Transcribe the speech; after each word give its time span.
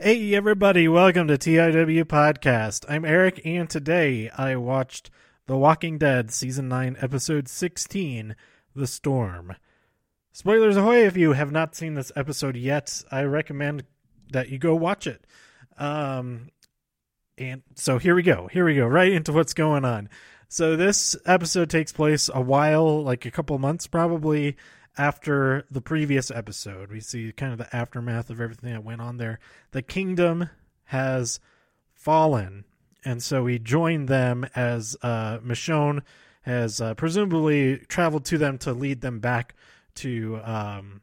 Hey, 0.00 0.32
everybody, 0.36 0.86
welcome 0.86 1.26
to 1.26 1.36
TIW 1.36 2.04
Podcast. 2.04 2.84
I'm 2.88 3.04
Eric, 3.04 3.40
and 3.44 3.68
today 3.68 4.30
I 4.30 4.54
watched 4.54 5.10
The 5.48 5.56
Walking 5.56 5.98
Dead 5.98 6.30
Season 6.30 6.68
9, 6.68 6.98
Episode 7.00 7.48
16 7.48 8.36
The 8.76 8.86
Storm. 8.86 9.56
Spoilers 10.30 10.76
ahoy 10.76 11.04
if 11.04 11.16
you 11.16 11.32
have 11.32 11.50
not 11.50 11.74
seen 11.74 11.94
this 11.94 12.12
episode 12.14 12.54
yet. 12.54 13.02
I 13.10 13.24
recommend 13.24 13.82
that 14.30 14.50
you 14.50 14.58
go 14.58 14.76
watch 14.76 15.08
it. 15.08 15.26
Um, 15.78 16.50
and 17.36 17.62
so 17.74 17.98
here 17.98 18.14
we 18.14 18.22
go. 18.22 18.48
Here 18.52 18.64
we 18.64 18.76
go, 18.76 18.86
right 18.86 19.10
into 19.10 19.32
what's 19.32 19.52
going 19.52 19.84
on. 19.84 20.10
So 20.48 20.76
this 20.76 21.16
episode 21.26 21.70
takes 21.70 21.90
place 21.90 22.30
a 22.32 22.40
while, 22.40 23.02
like 23.02 23.26
a 23.26 23.32
couple 23.32 23.58
months 23.58 23.88
probably 23.88 24.56
after 24.96 25.64
the 25.70 25.80
previous 25.80 26.30
episode. 26.30 26.90
We 26.90 27.00
see 27.00 27.32
kind 27.32 27.52
of 27.52 27.58
the 27.58 27.74
aftermath 27.74 28.30
of 28.30 28.40
everything 28.40 28.72
that 28.72 28.84
went 28.84 29.00
on 29.00 29.16
there. 29.16 29.38
The 29.72 29.82
kingdom 29.82 30.50
has 30.84 31.40
fallen, 31.94 32.64
and 33.04 33.22
so 33.22 33.44
we 33.44 33.58
join 33.58 34.06
them 34.06 34.46
as 34.54 34.96
uh, 35.02 35.38
Michonne 35.38 36.02
has 36.42 36.80
uh, 36.80 36.94
presumably 36.94 37.78
traveled 37.88 38.24
to 38.26 38.38
them 38.38 38.58
to 38.58 38.72
lead 38.72 39.00
them 39.00 39.20
back 39.20 39.54
to 39.96 40.40
um, 40.42 41.02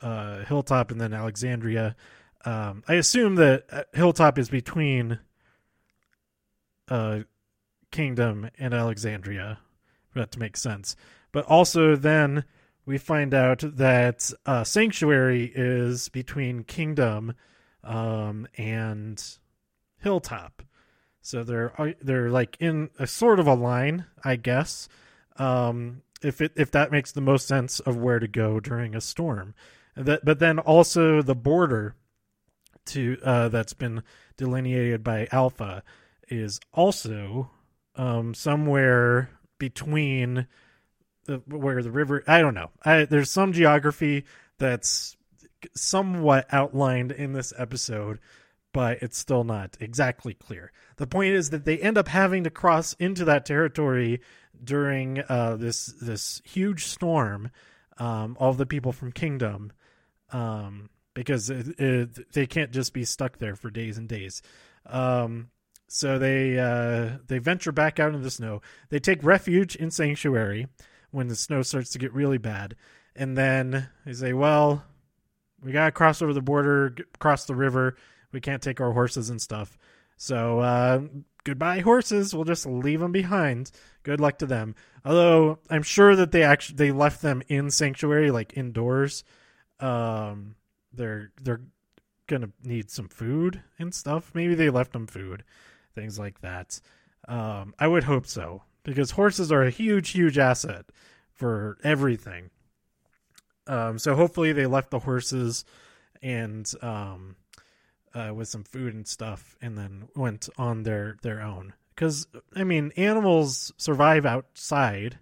uh, 0.00 0.44
Hilltop 0.44 0.90
and 0.90 1.00
then 1.00 1.12
Alexandria. 1.12 1.96
Um, 2.44 2.82
I 2.88 2.94
assume 2.94 3.34
that 3.36 3.64
uh, 3.70 3.82
Hilltop 3.92 4.38
is 4.38 4.48
between 4.48 5.18
uh, 6.88 7.20
Kingdom 7.90 8.50
and 8.58 8.72
Alexandria, 8.72 9.58
for 10.10 10.20
that 10.20 10.30
to 10.32 10.38
make 10.38 10.56
sense. 10.56 10.96
But 11.32 11.44
also 11.46 11.96
then 11.96 12.44
we 12.86 12.98
find 12.98 13.34
out 13.34 13.58
that 13.76 14.32
uh, 14.46 14.62
Sanctuary 14.64 15.52
is 15.54 16.08
between 16.08 16.62
Kingdom 16.62 17.34
um, 17.82 18.46
and 18.56 19.22
Hilltop. 19.98 20.62
So 21.20 21.42
they're 21.42 21.78
uh, 21.80 21.92
they're 22.00 22.30
like 22.30 22.56
in 22.60 22.90
a 22.98 23.06
sort 23.06 23.40
of 23.40 23.48
a 23.48 23.54
line, 23.54 24.06
I 24.24 24.36
guess. 24.36 24.88
Um, 25.36 26.02
if 26.22 26.40
it 26.40 26.52
if 26.54 26.70
that 26.70 26.92
makes 26.92 27.10
the 27.10 27.20
most 27.20 27.48
sense 27.48 27.80
of 27.80 27.96
where 27.96 28.20
to 28.20 28.28
go 28.28 28.60
during 28.60 28.94
a 28.94 29.00
storm, 29.00 29.54
that 29.96 30.24
but 30.24 30.38
then 30.38 30.60
also 30.60 31.22
the 31.22 31.34
border 31.34 31.96
to 32.86 33.18
uh, 33.24 33.48
that's 33.48 33.74
been 33.74 34.04
delineated 34.36 35.02
by 35.02 35.26
Alpha 35.32 35.82
is 36.28 36.60
also 36.72 37.50
um, 37.96 38.32
somewhere 38.32 39.30
between 39.58 40.46
where 41.46 41.82
the 41.82 41.90
river. 41.90 42.22
I 42.26 42.40
don't 42.40 42.54
know. 42.54 42.70
I, 42.84 43.04
there's 43.04 43.30
some 43.30 43.52
geography 43.52 44.24
that's 44.58 45.16
somewhat 45.74 46.46
outlined 46.52 47.12
in 47.12 47.32
this 47.32 47.52
episode, 47.56 48.18
but 48.72 49.02
it's 49.02 49.18
still 49.18 49.44
not 49.44 49.76
exactly 49.80 50.34
clear. 50.34 50.72
The 50.96 51.06
point 51.06 51.34
is 51.34 51.50
that 51.50 51.64
they 51.64 51.78
end 51.78 51.98
up 51.98 52.08
having 52.08 52.44
to 52.44 52.50
cross 52.50 52.94
into 52.94 53.24
that 53.26 53.46
territory 53.46 54.20
during 54.62 55.22
uh, 55.28 55.56
this 55.56 55.86
this 56.00 56.40
huge 56.44 56.84
storm. 56.84 57.50
Um, 57.98 58.36
all 58.38 58.52
the 58.52 58.66
people 58.66 58.92
from 58.92 59.10
Kingdom, 59.10 59.72
um, 60.30 60.90
because 61.14 61.48
it, 61.48 61.80
it, 61.80 62.32
they 62.34 62.46
can't 62.46 62.70
just 62.70 62.92
be 62.92 63.06
stuck 63.06 63.38
there 63.38 63.56
for 63.56 63.70
days 63.70 63.96
and 63.96 64.06
days. 64.06 64.42
Um, 64.84 65.48
so 65.88 66.18
they 66.18 66.58
uh, 66.58 67.18
they 67.26 67.38
venture 67.38 67.72
back 67.72 67.98
out 67.98 68.08
into 68.08 68.18
the 68.18 68.30
snow. 68.30 68.60
They 68.90 68.98
take 68.98 69.24
refuge 69.24 69.76
in 69.76 69.90
Sanctuary 69.90 70.66
when 71.16 71.28
the 71.28 71.34
snow 71.34 71.62
starts 71.62 71.88
to 71.88 71.98
get 71.98 72.12
really 72.12 72.36
bad. 72.36 72.76
And 73.16 73.38
then 73.38 73.88
they 74.04 74.12
say, 74.12 74.34
well, 74.34 74.84
we 75.62 75.72
got 75.72 75.86
to 75.86 75.90
cross 75.90 76.20
over 76.20 76.34
the 76.34 76.42
border, 76.42 76.94
cross 77.18 77.46
the 77.46 77.54
river. 77.54 77.96
We 78.32 78.42
can't 78.42 78.62
take 78.62 78.82
our 78.82 78.92
horses 78.92 79.30
and 79.30 79.40
stuff. 79.40 79.78
So, 80.18 80.60
uh, 80.60 81.00
goodbye, 81.42 81.80
horses. 81.80 82.34
We'll 82.34 82.44
just 82.44 82.66
leave 82.66 83.00
them 83.00 83.12
behind. 83.12 83.70
Good 84.02 84.20
luck 84.20 84.38
to 84.40 84.46
them. 84.46 84.74
Although 85.06 85.58
I'm 85.70 85.82
sure 85.82 86.14
that 86.16 86.32
they 86.32 86.42
actually 86.42 86.76
they 86.76 86.92
left 86.92 87.22
them 87.22 87.42
in 87.48 87.70
sanctuary, 87.70 88.30
like 88.30 88.54
indoors. 88.54 89.24
Um, 89.80 90.56
they're 90.92 91.32
they're 91.42 91.62
gonna 92.26 92.50
need 92.62 92.90
some 92.90 93.08
food 93.08 93.62
and 93.78 93.94
stuff. 93.94 94.32
Maybe 94.34 94.54
they 94.54 94.68
left 94.68 94.92
them 94.92 95.06
food, 95.06 95.44
things 95.94 96.18
like 96.18 96.42
that. 96.42 96.78
Um, 97.26 97.74
I 97.78 97.88
would 97.88 98.04
hope 98.04 98.26
so 98.26 98.64
because 98.86 99.10
horses 99.10 99.50
are 99.50 99.64
a 99.64 99.70
huge, 99.70 100.10
huge 100.10 100.38
asset 100.38 100.86
for 101.34 101.76
everything. 101.82 102.50
Um, 103.66 103.98
so 103.98 104.14
hopefully 104.14 104.52
they 104.52 104.66
left 104.66 104.90
the 104.90 105.00
horses 105.00 105.64
and 106.22 106.70
um, 106.80 107.34
uh, 108.14 108.32
with 108.32 108.48
some 108.48 108.62
food 108.62 108.94
and 108.94 109.06
stuff, 109.06 109.56
and 109.60 109.76
then 109.76 110.08
went 110.14 110.48
on 110.56 110.84
their 110.84 111.16
their 111.22 111.42
own. 111.42 111.74
Because 111.94 112.28
I 112.54 112.62
mean, 112.62 112.92
animals 112.96 113.72
survive 113.76 114.24
outside, 114.24 115.18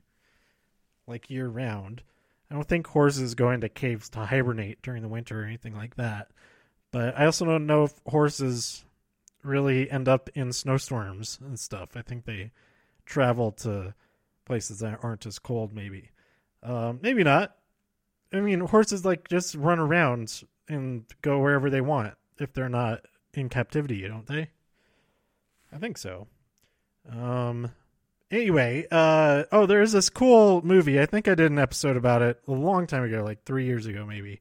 like 1.06 1.30
year 1.30 1.48
round. 1.48 2.02
I 2.50 2.54
don't 2.54 2.68
think 2.68 2.86
horses 2.86 3.34
go 3.34 3.50
into 3.50 3.70
caves 3.70 4.10
to 4.10 4.26
hibernate 4.26 4.82
during 4.82 5.02
the 5.02 5.08
winter 5.08 5.40
or 5.40 5.46
anything 5.46 5.74
like 5.74 5.96
that. 5.96 6.28
But 6.92 7.18
I 7.18 7.24
also 7.24 7.46
don't 7.46 7.66
know 7.66 7.84
if 7.84 7.94
horses 8.06 8.84
really 9.42 9.90
end 9.90 10.06
up 10.06 10.28
in 10.34 10.52
snowstorms 10.52 11.38
and 11.42 11.58
stuff. 11.58 11.96
I 11.96 12.02
think 12.02 12.26
they 12.26 12.52
travel 13.04 13.52
to 13.52 13.94
places 14.44 14.80
that 14.80 15.00
aren't 15.02 15.26
as 15.26 15.38
cold, 15.38 15.72
maybe. 15.74 16.10
Um, 16.62 17.00
maybe 17.02 17.24
not. 17.24 17.56
I 18.32 18.40
mean, 18.40 18.60
horses 18.60 19.04
like 19.04 19.28
just 19.28 19.54
run 19.54 19.78
around 19.78 20.42
and 20.68 21.04
go 21.22 21.38
wherever 21.38 21.70
they 21.70 21.80
want 21.80 22.14
if 22.38 22.52
they're 22.52 22.68
not 22.68 23.06
in 23.34 23.48
captivity, 23.48 24.06
don't 24.06 24.26
they? 24.26 24.50
I 25.72 25.78
think 25.78 25.98
so. 25.98 26.26
Um, 27.10 27.70
anyway, 28.30 28.86
uh, 28.90 29.44
oh, 29.52 29.66
there's 29.66 29.92
this 29.92 30.08
cool 30.08 30.62
movie. 30.62 31.00
I 31.00 31.06
think 31.06 31.28
I 31.28 31.34
did 31.34 31.50
an 31.50 31.58
episode 31.58 31.96
about 31.96 32.22
it 32.22 32.40
a 32.46 32.52
long 32.52 32.86
time 32.86 33.04
ago, 33.04 33.22
like 33.22 33.44
three 33.44 33.66
years 33.66 33.86
ago, 33.86 34.06
maybe. 34.06 34.40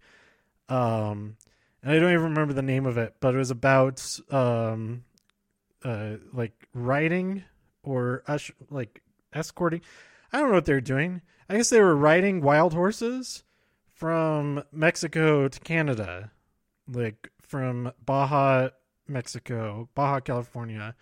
Um, 0.69 1.37
and 1.81 1.91
I 1.91 1.99
don't 1.99 2.13
even 2.13 2.23
remember 2.23 2.53
the 2.53 2.61
name 2.61 2.85
of 2.85 2.97
it, 2.97 3.15
but 3.19 3.35
it 3.35 3.37
was 3.37 3.51
about 3.51 4.19
um, 4.31 5.03
uh, 5.83 6.15
like 6.31 6.53
riding 6.73 7.43
or 7.83 8.23
ush- 8.27 8.51
like 8.69 9.01
escorting. 9.33 9.81
I 10.31 10.39
don't 10.39 10.49
know 10.49 10.55
what 10.55 10.65
they're 10.65 10.81
doing. 10.81 11.21
I 11.49 11.57
guess 11.57 11.69
they 11.69 11.81
were 11.81 11.95
riding 11.95 12.41
wild 12.41 12.73
horses 12.73 13.43
from 13.93 14.63
Mexico 14.71 15.47
to 15.47 15.59
Canada, 15.59 16.31
like 16.87 17.29
from 17.41 17.91
Baja, 18.03 18.69
Mexico, 19.07 19.89
Baja 19.93 20.19
California, 20.21 20.95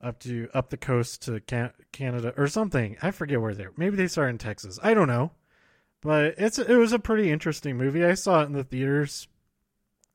up 0.00 0.18
to 0.20 0.48
up 0.52 0.70
the 0.70 0.76
coast 0.76 1.22
to 1.22 1.40
Can- 1.40 1.72
Canada 1.92 2.34
or 2.36 2.48
something. 2.48 2.96
I 3.02 3.10
forget 3.12 3.40
where 3.40 3.54
they're. 3.54 3.72
Maybe 3.76 3.96
they 3.96 4.08
started 4.08 4.30
in 4.30 4.38
Texas. 4.38 4.78
I 4.82 4.94
don't 4.94 5.08
know, 5.08 5.30
but 6.00 6.34
it's 6.38 6.58
it 6.58 6.76
was 6.76 6.92
a 6.92 6.98
pretty 6.98 7.30
interesting 7.30 7.76
movie. 7.76 8.04
I 8.04 8.14
saw 8.14 8.42
it 8.42 8.46
in 8.46 8.52
the 8.52 8.64
theaters 8.64 9.28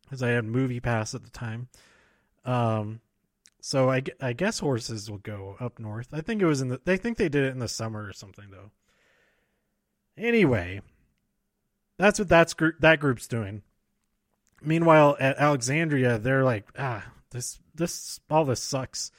because 0.03 0.21
I 0.21 0.29
had 0.29 0.45
Movie 0.45 0.79
Pass 0.79 1.13
at 1.15 1.23
the 1.23 1.29
time. 1.29 1.69
Um, 2.43 3.01
so 3.67 3.91
I, 3.91 4.01
I 4.21 4.31
guess 4.31 4.59
horses 4.59 5.11
will 5.11 5.17
go 5.17 5.57
up 5.59 5.77
north. 5.77 6.07
I 6.13 6.21
think 6.21 6.41
it 6.41 6.45
was 6.45 6.61
in 6.61 6.69
the. 6.69 6.79
They 6.85 6.95
think 6.95 7.17
they 7.17 7.27
did 7.27 7.43
it 7.43 7.51
in 7.51 7.59
the 7.59 7.67
summer 7.67 8.07
or 8.07 8.13
something 8.13 8.45
though. 8.49 8.71
Anyway, 10.17 10.79
that's 11.97 12.17
what 12.17 12.29
that's 12.29 12.53
group 12.53 12.75
that 12.79 13.01
group's 13.01 13.27
doing. 13.27 13.63
Meanwhile, 14.61 15.17
at 15.19 15.37
Alexandria, 15.37 16.17
they're 16.17 16.45
like, 16.45 16.69
ah, 16.79 17.03
this 17.31 17.59
this 17.75 18.21
all 18.29 18.45
this 18.45 18.63
sucks. 18.63 19.11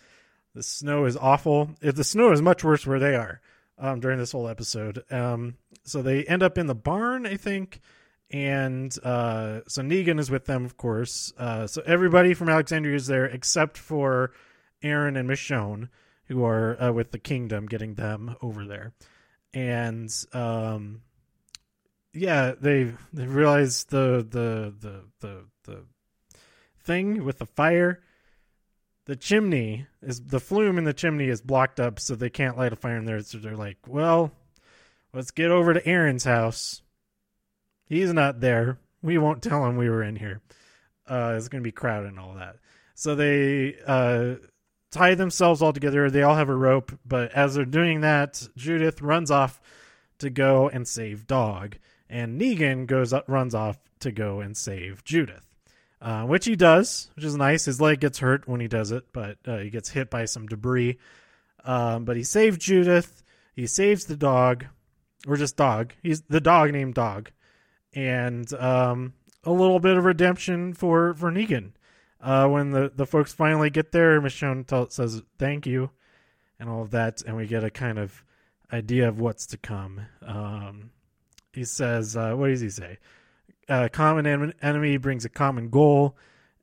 The 0.54 0.62
snow 0.62 1.04
is 1.04 1.18
awful. 1.18 1.68
If 1.82 1.96
the 1.96 2.02
snow 2.02 2.32
is 2.32 2.40
much 2.40 2.64
worse 2.64 2.86
where 2.86 2.98
they 2.98 3.16
are 3.16 3.42
um, 3.76 4.00
during 4.00 4.18
this 4.18 4.32
whole 4.32 4.48
episode. 4.48 5.04
Um, 5.10 5.56
so 5.84 6.00
they 6.00 6.24
end 6.24 6.42
up 6.42 6.56
in 6.56 6.68
the 6.68 6.74
barn, 6.74 7.26
I 7.26 7.36
think, 7.36 7.82
and 8.30 8.94
uh, 9.04 9.60
so 9.68 9.82
Negan 9.82 10.20
is 10.20 10.30
with 10.30 10.44
them, 10.44 10.64
of 10.64 10.76
course. 10.76 11.32
Uh, 11.38 11.66
so 11.66 11.82
everybody 11.86 12.34
from 12.34 12.48
Alexandria 12.48 12.96
is 12.96 13.06
there 13.06 13.24
except 13.24 13.78
for 13.78 14.32
Aaron 14.82 15.16
and 15.16 15.28
Michonne, 15.28 15.88
who 16.26 16.44
are 16.44 16.80
uh, 16.82 16.92
with 16.92 17.10
the 17.10 17.18
Kingdom, 17.18 17.66
getting 17.66 17.94
them 17.94 18.36
over 18.42 18.66
there. 18.66 18.92
And 19.54 20.10
um, 20.34 21.00
yeah, 22.12 22.52
they 22.60 22.92
they 23.12 23.26
realize 23.26 23.84
the 23.84 24.26
the 24.28 24.74
the 24.78 25.04
the 25.20 25.44
the 25.64 25.84
thing 26.82 27.24
with 27.24 27.38
the 27.38 27.46
fire. 27.46 28.02
The 29.06 29.16
chimney 29.16 29.86
is 30.02 30.20
the 30.20 30.40
flume 30.40 30.76
in 30.76 30.84
the 30.84 30.92
chimney 30.92 31.28
is 31.28 31.40
blocked 31.40 31.80
up, 31.80 31.98
so 31.98 32.14
they 32.14 32.28
can't 32.28 32.58
light 32.58 32.74
a 32.74 32.76
fire 32.76 32.98
in 32.98 33.06
there. 33.06 33.20
So 33.22 33.38
they're 33.38 33.56
like, 33.56 33.78
"Well, 33.86 34.32
let's 35.14 35.30
get 35.30 35.50
over 35.50 35.72
to 35.72 35.86
Aaron's 35.86 36.24
house." 36.24 36.82
He's 37.88 38.12
not 38.12 38.40
there. 38.40 38.78
We 39.02 39.18
won't 39.18 39.42
tell 39.42 39.64
him 39.66 39.76
we 39.76 39.88
were 39.90 40.02
in 40.02 40.16
here. 40.16 40.40
Uh, 41.06 41.34
it's 41.36 41.48
going 41.48 41.62
to 41.62 41.66
be 41.68 41.72
crowded 41.72 42.08
and 42.10 42.18
all 42.20 42.34
that. 42.34 42.56
So 42.94 43.14
they 43.14 43.76
uh, 43.86 44.34
tie 44.90 45.14
themselves 45.14 45.62
all 45.62 45.72
together. 45.72 46.10
They 46.10 46.22
all 46.22 46.34
have 46.34 46.48
a 46.48 46.54
rope, 46.54 46.92
but 47.06 47.32
as 47.32 47.54
they're 47.54 47.64
doing 47.64 48.02
that, 48.02 48.46
Judith 48.56 49.00
runs 49.00 49.30
off 49.30 49.60
to 50.18 50.30
go 50.30 50.68
and 50.68 50.86
save 50.86 51.26
Dog, 51.26 51.76
and 52.10 52.40
Negan 52.40 52.86
goes 52.86 53.12
up, 53.12 53.24
runs 53.28 53.54
off 53.54 53.78
to 54.00 54.10
go 54.10 54.40
and 54.40 54.56
save 54.56 55.04
Judith. 55.04 55.46
uh, 56.00 56.24
which 56.24 56.44
he 56.44 56.56
does, 56.56 57.10
which 57.16 57.24
is 57.24 57.36
nice. 57.36 57.64
His 57.64 57.80
leg 57.80 58.00
gets 58.00 58.18
hurt 58.18 58.46
when 58.46 58.60
he 58.60 58.68
does 58.68 58.92
it, 58.92 59.04
but 59.12 59.38
uh, 59.46 59.58
he 59.58 59.70
gets 59.70 59.90
hit 59.90 60.10
by 60.10 60.24
some 60.26 60.46
debris. 60.46 60.98
Um, 61.64 62.04
but 62.04 62.16
he 62.16 62.22
saves 62.22 62.58
Judith. 62.58 63.22
He 63.54 63.66
saves 63.66 64.04
the 64.04 64.16
dog, 64.16 64.66
or 65.26 65.36
just 65.36 65.56
dog. 65.56 65.92
He's 66.02 66.22
the 66.22 66.40
dog 66.40 66.72
named 66.72 66.94
Dog, 66.94 67.30
and 67.98 68.52
um, 68.54 69.12
a 69.42 69.50
little 69.50 69.80
bit 69.80 69.96
of 69.96 70.04
redemption 70.04 70.72
for 70.72 71.14
for 71.14 71.32
Negan. 71.32 71.72
Uh, 72.20 72.46
when 72.46 72.70
the 72.70 72.92
the 72.94 73.06
folks 73.06 73.32
finally 73.32 73.70
get 73.70 73.90
there, 73.90 74.20
Michonne 74.20 74.66
t- 74.66 74.90
says 74.90 75.22
thank 75.36 75.66
you, 75.66 75.90
and 76.60 76.68
all 76.68 76.82
of 76.82 76.92
that, 76.92 77.22
and 77.22 77.36
we 77.36 77.46
get 77.46 77.64
a 77.64 77.70
kind 77.70 77.98
of 77.98 78.24
idea 78.72 79.08
of 79.08 79.18
what's 79.18 79.46
to 79.46 79.56
come. 79.56 80.02
Um, 80.24 80.90
he 81.52 81.64
says, 81.64 82.16
uh, 82.16 82.34
"What 82.34 82.48
does 82.48 82.60
he 82.60 82.70
say? 82.70 82.98
A 83.68 83.88
common 83.88 84.26
en- 84.26 84.54
enemy 84.62 84.96
brings 84.96 85.24
a 85.24 85.28
common 85.30 85.68
goal." 85.68 86.16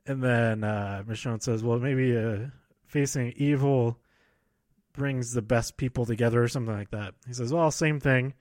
And 0.08 0.24
then 0.24 0.64
uh, 0.64 1.04
Michonne 1.06 1.44
says, 1.44 1.64
"Well, 1.64 1.80
maybe 1.80 2.16
uh, 2.18 2.48
facing 2.86 3.34
evil 3.36 4.00
brings 4.94 5.34
the 5.34 5.42
best 5.42 5.76
people 5.76 6.06
together, 6.06 6.42
or 6.42 6.48
something 6.48 6.74
like 6.74 6.92
that." 6.92 7.14
He 7.28 7.34
says, 7.34 7.52
"Well, 7.52 7.72
same 7.72 8.00
thing, 8.00 8.36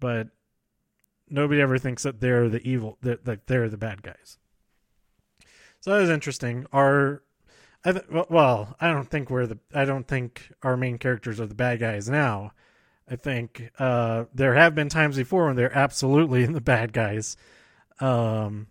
but 0.00 0.28
nobody 1.28 1.60
ever 1.60 1.78
thinks 1.78 2.02
that 2.02 2.20
they're 2.20 2.48
the 2.48 2.66
evil, 2.66 2.98
that, 3.02 3.24
that 3.24 3.46
they're 3.46 3.68
the 3.68 3.76
bad 3.76 4.02
guys." 4.02 4.38
So 5.80 5.92
that 5.92 6.02
is 6.02 6.10
interesting. 6.10 6.66
Our 6.72 7.22
I 7.84 7.92
th- 7.92 8.06
well, 8.30 8.74
I 8.80 8.90
don't 8.90 9.10
think 9.10 9.28
we're 9.28 9.46
the 9.46 9.58
I 9.74 9.84
don't 9.84 10.08
think 10.08 10.50
our 10.62 10.76
main 10.76 10.98
characters 10.98 11.38
are 11.40 11.46
the 11.46 11.54
bad 11.54 11.80
guys 11.80 12.08
now. 12.08 12.52
I 13.08 13.16
think 13.16 13.70
uh, 13.78 14.24
there 14.32 14.54
have 14.54 14.74
been 14.74 14.88
times 14.88 15.16
before 15.16 15.46
when 15.46 15.56
they're 15.56 15.76
absolutely 15.76 16.46
the 16.52 16.60
bad 16.60 16.92
guys. 16.92 17.36
Um, 18.00 18.68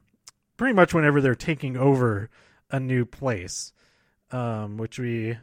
pretty 0.57 0.73
much 0.73 0.93
whenever 0.93 1.21
they're 1.21 1.35
taking 1.35 1.77
over 1.77 2.29
a 2.71 2.79
new 2.79 3.05
place, 3.05 3.71
um, 4.31 4.77
which 4.77 4.97
we 4.97 5.37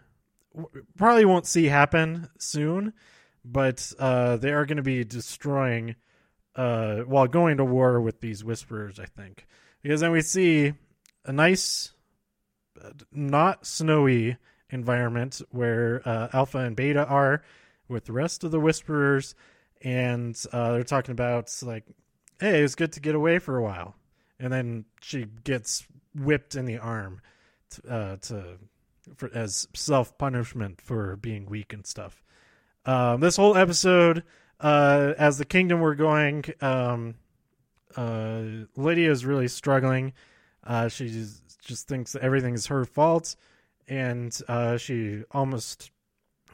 probably 0.97 1.25
won't 1.25 1.47
see 1.47 1.67
happen 1.67 2.29
soon, 2.39 2.93
but 3.45 3.93
uh, 3.99 4.37
they 4.37 4.51
are 4.51 4.67
going 4.67 4.77
to 4.77 4.83
be 4.83 5.05
destroying 5.05 5.95
uh, 6.61 7.05
while 7.05 7.27
going 7.27 7.57
to 7.57 7.65
war 7.65 8.03
with 8.03 8.21
these 8.21 8.45
whisperers. 8.45 9.01
I 9.01 9.07
think 9.07 9.47
because 9.83 10.03
then 10.03 10.13
we 10.13 10.21
see 10.21 10.75
a 11.25 11.33
nice, 11.33 11.93
not 13.11 13.67
snowy 13.67 14.37
environment 14.69 15.41
where 15.51 16.03
uh, 16.05 16.29
Alpha 16.35 16.59
and 16.59 16.77
Beta 16.77 17.07
are 17.07 17.43
with 17.89 18.05
the 18.05 18.13
rest 18.13 18.45
of 18.45 18.51
the 18.51 18.61
Whisperers, 18.61 19.35
and 19.81 20.39
uh, 20.53 20.73
they're 20.73 20.83
talking 20.85 21.13
about 21.13 21.51
like, 21.63 21.85
"Hey, 22.39 22.61
it's 22.63 22.75
good 22.75 22.93
to 22.93 23.01
get 23.01 23.15
away 23.15 23.39
for 23.39 23.57
a 23.57 23.63
while," 23.63 23.95
and 24.39 24.53
then 24.53 24.85
she 25.01 25.25
gets 25.45 25.87
whipped 26.15 26.57
in 26.57 26.67
the 26.67 26.77
arm 26.77 27.23
to, 27.71 27.91
uh, 27.91 28.17
to 28.17 28.59
for, 29.17 29.31
as 29.35 29.67
self 29.75 30.19
punishment 30.19 30.83
for 30.83 31.17
being 31.17 31.47
weak 31.47 31.73
and 31.73 31.87
stuff. 31.87 32.23
Um, 32.85 33.21
this 33.21 33.37
whole 33.37 33.57
episode, 33.57 34.25
uh, 34.61 35.15
as 35.19 35.39
the 35.39 35.45
kingdom 35.45 35.81
we're 35.81 35.95
going, 35.95 36.45
um, 36.61 37.15
uh, 37.97 38.43
Lydia 38.77 39.11
is 39.11 39.25
really 39.25 39.49
struggling. 39.49 40.13
Uh, 40.65 40.89
she 40.89 41.09
just, 41.09 41.89
thinks 41.89 42.17
everything 42.17 42.55
is 42.55 42.67
her 42.67 42.85
fault, 42.85 43.37
and 43.89 44.37
uh, 44.49 44.77
she 44.77 45.23
almost 45.31 45.93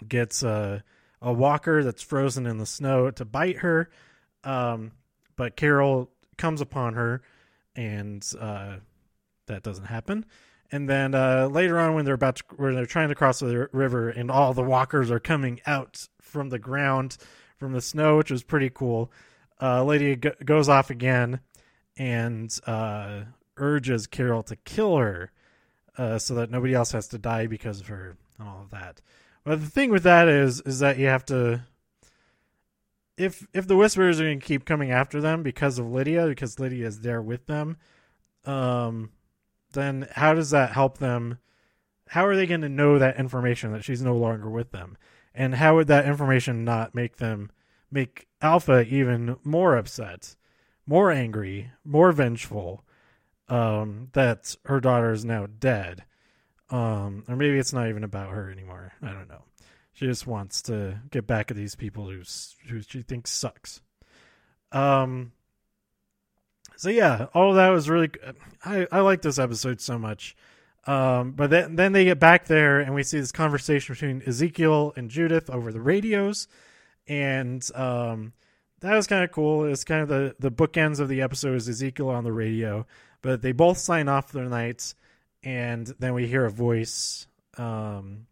gets 0.07 0.45
uh, 0.45 0.81
a 1.23 1.33
walker 1.33 1.83
that's 1.83 2.03
frozen 2.03 2.47
in 2.47 2.59
the 2.59 2.67
snow 2.67 3.11
to 3.11 3.25
bite 3.25 3.57
her. 3.59 3.89
Um, 4.45 4.93
but 5.37 5.57
Carol 5.57 6.11
comes 6.37 6.61
upon 6.61 6.95
her, 6.95 7.23
and 7.75 8.25
uh, 8.39 8.77
that 9.47 9.63
doesn't 9.63 9.87
happen. 9.87 10.27
And 10.71 10.89
then 10.89 11.15
uh, 11.15 11.49
later 11.51 11.79
on, 11.79 11.95
when 11.95 12.05
they're 12.05 12.15
about 12.15 12.37
to, 12.37 12.45
when 12.57 12.75
they're 12.75 12.87
trying 12.87 13.09
to 13.09 13.15
cross 13.15 13.41
the 13.41 13.69
river, 13.73 14.11
and 14.11 14.31
all 14.31 14.53
the 14.53 14.63
walkers 14.63 15.11
are 15.11 15.21
coming 15.21 15.61
out 15.67 16.09
from 16.21 16.51
the 16.51 16.59
ground 16.59 17.17
from 17.57 17.73
the 17.73 17.81
snow, 17.81 18.17
which 18.17 18.31
was 18.31 18.43
pretty 18.43 18.71
cool. 18.71 19.11
Uh, 19.61 19.83
Lady 19.85 20.17
g- 20.17 20.31
goes 20.45 20.69
off 20.69 20.91
again 20.91 21.41
and 21.97 22.59
uh, 22.67 23.23
urges 23.57 24.07
Carol 24.07 24.43
to 24.45 24.57
kill 24.57 24.97
her, 24.97 25.31
uh, 25.97 26.19
so 26.19 26.35
that 26.35 26.51
nobody 26.51 26.75
else 26.75 26.93
has 26.93 27.09
to 27.09 27.19
die 27.19 27.47
because 27.47 27.81
of 27.81 27.87
her 27.87 28.17
and 28.39 28.49
all 28.49 28.61
of 28.63 28.71
that. 28.71 29.01
But 29.45 29.61
the 29.61 29.71
thing 29.71 29.91
with 29.91 30.03
that 30.03 30.29
is, 30.29 30.61
is 30.63 30.81
that 30.81 30.99
you 30.99 31.07
have 31.07 31.25
to, 31.27 31.65
if 33.17 33.47
if 33.55 33.67
the 33.67 33.77
Whisperers 33.77 34.21
are 34.21 34.25
going 34.25 34.41
to 34.41 34.47
keep 34.47 34.65
coming 34.65 34.91
after 34.91 35.21
them 35.21 35.43
because 35.43 35.79
of 35.79 35.91
Lydia, 35.91 36.27
because 36.27 36.59
Lydia 36.59 36.87
is 36.87 37.01
there 37.01 37.23
with 37.23 37.47
them, 37.47 37.77
um, 38.45 39.11
then 39.73 40.09
how 40.13 40.35
does 40.35 40.51
that 40.51 40.73
help 40.73 40.99
them? 40.99 41.39
How 42.09 42.27
are 42.27 42.37
they 42.37 42.47
going 42.47 42.61
to 42.61 42.69
know 42.69 42.99
that 42.99 43.19
information 43.19 43.73
that 43.73 43.85
she's 43.85 44.03
no 44.03 44.17
longer 44.17 44.51
with 44.51 44.71
them? 44.71 44.97
And 45.37 45.55
how 45.55 45.77
would 45.77 45.87
that 45.89 46.07
information 46.07 46.65
not 46.65 46.95
make 46.95 47.19
them 47.19 47.51
make 47.91 48.27
Alpha 48.41 48.87
even 48.87 49.37
more 49.45 49.77
upset, 49.77 50.35
more 50.87 51.13
angry, 51.13 51.71
more 51.85 52.11
vengeful 52.11 52.83
um, 53.49 54.09
that 54.15 54.57
her 54.65 54.81
daughter 54.81 55.13
is 55.13 55.27
now 55.27 55.47
dead? 55.47 56.05
Um, 56.71 57.23
or 57.29 57.37
maybe 57.37 57.59
it's 57.59 57.75
not 57.75 57.89
even 57.89 58.03
about 58.03 58.31
her 58.31 58.51
anymore. 58.51 58.95
I 59.03 59.13
don't 59.13 59.29
know. 59.29 59.43
She 59.93 60.07
just 60.07 60.27
wants 60.27 60.63
to 60.63 61.01
get 61.11 61.27
back 61.27 61.51
at 61.51 61.57
these 61.57 61.75
people 61.75 62.09
who 62.09 62.23
who 62.69 62.83
she 62.83 63.03
thinks 63.03 63.31
sucks. 63.31 63.83
Um. 64.73 65.33
So 66.77 66.89
yeah, 66.89 67.27
all 67.35 67.53
that 67.55 67.69
was 67.69 67.91
really. 67.91 68.11
I 68.65 68.87
I 68.91 69.01
like 69.01 69.21
this 69.21 69.39
episode 69.39 69.83
so 69.83 69.99
much. 69.99 70.35
Um, 70.87 71.33
but 71.33 71.51
then 71.51 71.77
then 71.77 71.93
they 71.93 72.05
get 72.05 72.21
back 72.21 72.47
there 72.47 72.79
and 72.81 72.95
we 72.95 73.03
see 73.03 73.19
this 73.19 73.33
conversation 73.33 73.95
between 73.95 74.23
Ezekiel 74.27 74.93
and 74.97 75.11
Judith 75.11 75.51
over 75.51 75.73
the 75.73 75.81
radios, 75.81 76.47
and 77.09 77.69
um, 77.75 78.33
that 78.81 78.95
was 78.95 79.07
kind 79.07 79.25
of 79.25 79.33
cool. 79.33 79.65
It's 79.65 79.85
kind 79.85 80.03
of 80.03 80.09
the 80.09 80.37
the 80.39 80.53
bookends 80.53 81.01
of 81.01 81.09
the 81.09 81.23
episode 81.23 81.57
is 81.57 81.69
Ezekiel 81.69 82.09
on 82.11 82.25
the 82.25 82.33
radio, 82.33 82.87
but 83.21 83.43
they 83.43 83.53
both 83.53 83.79
sign 83.79 84.09
off 84.09 84.31
their 84.31 84.45
nights, 84.45 84.95
and 85.43 85.87
then 85.99 86.15
we 86.15 86.27
hear 86.27 86.45
a 86.45 86.51
voice. 86.51 87.27
Um, 87.59 88.27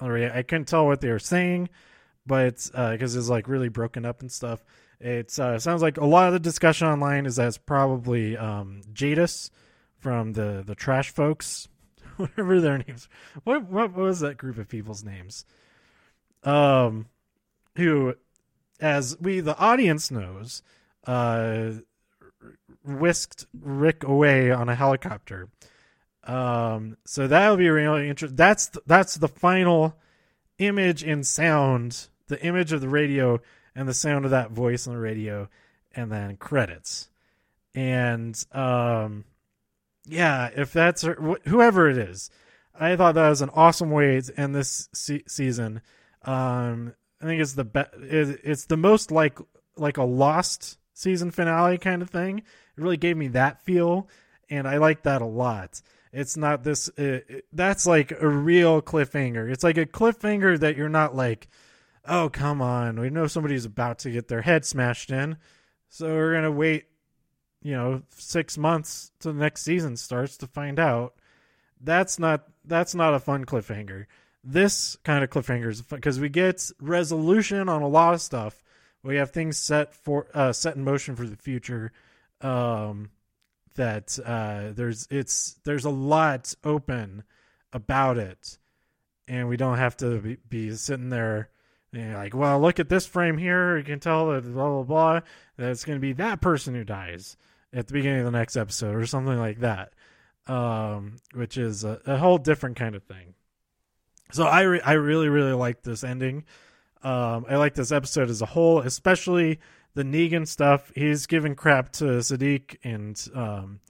on 0.00 0.08
the 0.08 0.12
radio. 0.12 0.32
I 0.34 0.42
couldn't 0.42 0.68
tell 0.68 0.86
what 0.86 1.00
they 1.00 1.10
were 1.10 1.18
saying, 1.18 1.68
but 2.26 2.54
because 2.72 3.16
uh, 3.16 3.18
it's 3.18 3.28
like 3.28 3.48
really 3.48 3.68
broken 3.68 4.04
up 4.04 4.20
and 4.20 4.30
stuff. 4.30 4.64
It 5.00 5.38
uh, 5.38 5.58
sounds 5.58 5.82
like 5.82 5.96
a 5.96 6.04
lot 6.04 6.26
of 6.26 6.32
the 6.34 6.40
discussion 6.40 6.86
online 6.86 7.26
is 7.26 7.36
that 7.36 7.48
it's 7.48 7.58
probably 7.58 8.36
um, 8.36 8.82
Jadis 8.92 9.50
from 9.98 10.32
the 10.32 10.62
the 10.66 10.74
Trash 10.74 11.10
Folks, 11.10 11.68
whatever 12.36 12.60
their 12.60 12.78
names. 12.78 13.08
What 13.44 13.64
what 13.64 13.94
was 13.94 14.20
that 14.20 14.36
group 14.36 14.58
of 14.58 14.68
people's 14.68 15.04
names? 15.04 15.44
Um, 16.42 17.06
who, 17.76 18.14
as 18.80 19.18
we 19.20 19.40
the 19.40 19.58
audience 19.58 20.10
knows, 20.10 20.62
uh, 21.06 21.72
whisked 22.84 23.46
Rick 23.58 24.04
away 24.04 24.50
on 24.50 24.68
a 24.68 24.74
helicopter. 24.74 25.48
Um, 26.24 26.96
so 27.04 27.26
that'll 27.26 27.56
be 27.56 27.68
really 27.68 28.08
interesting. 28.08 28.36
That's 28.36 28.70
that's 28.86 29.16
the 29.16 29.28
final 29.28 29.96
image 30.58 31.02
and 31.02 31.26
sound, 31.26 32.08
the 32.28 32.40
image 32.44 32.72
of 32.72 32.80
the 32.80 32.88
radio 32.88 33.40
and 33.74 33.88
the 33.88 33.94
sound 33.94 34.24
of 34.24 34.30
that 34.32 34.50
voice 34.50 34.86
on 34.86 34.94
the 34.94 35.00
radio, 35.00 35.48
and 35.94 36.12
then 36.12 36.36
credits. 36.36 37.08
And 37.74 38.44
um, 38.52 39.24
yeah, 40.10 40.50
if 40.54 40.72
that's 40.72 41.02
whoever 41.46 41.88
it 41.88 41.96
is, 41.96 42.30
I 42.78 42.96
thought 42.96 43.14
that 43.14 43.28
was 43.28 43.42
an 43.42 43.50
awesome 43.54 43.90
way 43.90 44.20
to 44.20 44.40
end 44.40 44.54
this 44.54 44.88
se- 44.92 45.24
season. 45.28 45.82
Um, 46.24 46.94
I 47.20 47.26
think 47.26 47.40
it's 47.40 47.52
the 47.52 47.64
be- 47.64 47.80
it's 47.94 48.64
the 48.66 48.76
most 48.76 49.10
like 49.10 49.38
like 49.76 49.96
a 49.96 50.02
lost 50.02 50.78
season 50.94 51.30
finale 51.30 51.78
kind 51.78 52.02
of 52.02 52.10
thing. 52.10 52.38
It 52.38 52.44
really 52.76 52.96
gave 52.96 53.16
me 53.16 53.28
that 53.28 53.62
feel, 53.64 54.08
and 54.48 54.66
I 54.66 54.78
like 54.78 55.02
that 55.04 55.22
a 55.22 55.26
lot. 55.26 55.80
It's 56.12 56.36
not 56.36 56.64
this. 56.64 56.88
Uh, 56.98 57.20
that's 57.52 57.86
like 57.86 58.12
a 58.12 58.28
real 58.28 58.82
cliffhanger. 58.82 59.50
It's 59.50 59.64
like 59.64 59.78
a 59.78 59.86
cliffhanger 59.86 60.58
that 60.58 60.76
you're 60.76 60.88
not 60.88 61.14
like, 61.14 61.48
oh 62.06 62.28
come 62.30 62.60
on, 62.60 62.98
we 62.98 63.10
know 63.10 63.26
somebody's 63.26 63.64
about 63.64 64.00
to 64.00 64.10
get 64.10 64.28
their 64.28 64.42
head 64.42 64.64
smashed 64.64 65.10
in, 65.10 65.36
so 65.88 66.08
we're 66.08 66.34
gonna 66.34 66.50
wait, 66.50 66.84
you 67.62 67.72
know, 67.72 68.02
six 68.08 68.56
months 68.56 69.12
to 69.20 69.32
the 69.32 69.38
next 69.38 69.62
season 69.62 69.96
starts 69.96 70.36
to 70.38 70.46
find 70.46 70.78
out. 70.78 71.14
That's 71.80 72.18
not 72.18 72.44
that's 72.64 72.94
not 72.94 73.14
a 73.14 73.20
fun 73.20 73.44
cliffhanger. 73.44 74.06
This 74.42 74.96
kind 75.04 75.22
of 75.22 75.30
cliffhanger 75.30 75.70
is 75.70 75.82
because 75.82 76.20
we 76.20 76.28
get 76.28 76.70
resolution 76.80 77.68
on 77.68 77.82
a 77.82 77.88
lot 77.88 78.14
of 78.14 78.20
stuff. 78.20 78.62
We 79.02 79.16
have 79.16 79.30
things 79.30 79.56
set 79.56 79.94
for 79.94 80.26
uh, 80.34 80.52
set 80.52 80.76
in 80.76 80.84
motion 80.84 81.16
for 81.16 81.26
the 81.26 81.36
future. 81.36 81.92
Um, 82.40 83.10
that 83.76 84.18
uh, 84.24 84.72
there's 84.72 85.06
it's 85.10 85.58
there's 85.64 85.84
a 85.84 85.90
lot 85.90 86.54
open 86.64 87.24
about 87.72 88.18
it, 88.18 88.58
and 89.28 89.48
we 89.48 89.56
don't 89.56 89.78
have 89.78 89.96
to 89.98 90.18
be, 90.20 90.36
be 90.48 90.74
sitting 90.74 91.10
there 91.10 91.50
like, 91.92 92.34
well, 92.34 92.60
look 92.60 92.78
at 92.78 92.88
this 92.88 93.06
frame 93.06 93.36
here. 93.36 93.76
You 93.76 93.84
can 93.84 94.00
tell 94.00 94.30
that 94.30 94.42
blah 94.42 94.68
blah 94.68 94.82
blah. 94.82 95.20
That 95.56 95.70
it's 95.70 95.84
going 95.84 95.96
to 95.96 96.00
be 96.00 96.12
that 96.14 96.40
person 96.40 96.74
who 96.74 96.84
dies 96.84 97.36
at 97.72 97.86
the 97.86 97.92
beginning 97.92 98.20
of 98.20 98.24
the 98.32 98.38
next 98.38 98.56
episode 98.56 98.94
or 98.96 99.06
something 99.06 99.38
like 99.38 99.60
that. 99.60 99.92
um, 100.46 101.16
which 101.34 101.56
is 101.56 101.84
a, 101.84 102.00
a 102.06 102.16
whole 102.16 102.38
different 102.38 102.76
kind 102.76 102.94
of 102.96 103.02
thing. 103.04 103.34
So 104.32 104.44
I 104.44 104.62
re- 104.62 104.80
I 104.80 104.92
really 104.92 105.28
really 105.28 105.52
like 105.52 105.82
this 105.82 106.02
ending. 106.04 106.44
Um, 107.02 107.46
I 107.48 107.56
like 107.56 107.74
this 107.74 107.92
episode 107.92 108.30
as 108.30 108.42
a 108.42 108.46
whole, 108.46 108.80
especially 108.80 109.58
the 109.94 110.02
Negan 110.02 110.46
stuff. 110.46 110.92
He's 110.94 111.26
giving 111.26 111.54
crap 111.54 111.92
to 111.92 112.04
Siddiq 112.04 112.76
and 112.84 113.22
um, 113.34 113.80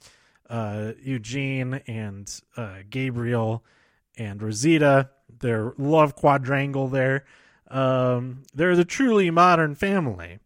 uh, 0.49 0.93
Eugene 1.01 1.81
and 1.87 2.41
uh, 2.57 2.77
Gabriel 2.89 3.63
and 4.17 4.41
Rosita. 4.41 5.09
Their 5.39 5.73
love 5.77 6.15
quadrangle 6.15 6.87
there. 6.87 7.25
Um, 7.69 8.43
they're 8.53 8.75
the 8.75 8.85
truly 8.85 9.29
modern 9.31 9.75
family. 9.75 10.39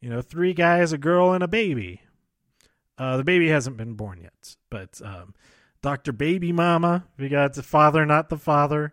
You 0.00 0.10
know, 0.10 0.20
three 0.22 0.52
guys, 0.52 0.92
a 0.92 0.98
girl, 0.98 1.32
and 1.32 1.42
a 1.42 1.48
baby. 1.48 2.02
Uh, 2.98 3.16
the 3.16 3.24
baby 3.24 3.48
hasn't 3.48 3.76
been 3.76 3.94
born 3.94 4.20
yet, 4.22 4.56
but 4.70 5.00
um, 5.04 5.34
Doctor 5.80 6.12
Baby 6.12 6.52
Mama. 6.52 7.04
We 7.18 7.28
got 7.28 7.54
the 7.54 7.62
father, 7.62 8.06
not 8.06 8.28
the 8.28 8.36
father, 8.36 8.92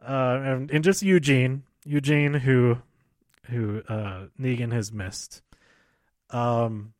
uh, 0.00 0.40
and, 0.42 0.70
and 0.70 0.84
just 0.84 1.02
Eugene. 1.02 1.64
Eugene, 1.84 2.34
who 2.34 2.78
who 3.46 3.82
uh, 3.88 4.26
Negan 4.40 4.72
has 4.72 4.92
missed. 4.92 5.42
Um. 6.30 6.94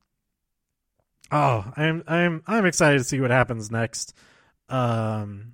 Oh, 1.30 1.72
I'm 1.76 2.02
I'm 2.06 2.42
I'm 2.46 2.66
excited 2.66 2.98
to 2.98 3.04
see 3.04 3.20
what 3.20 3.30
happens 3.30 3.70
next. 3.70 4.14
Um, 4.68 5.52